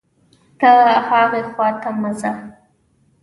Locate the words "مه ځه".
2.01-2.31